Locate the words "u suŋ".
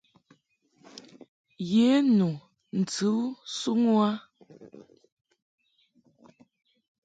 3.23-3.81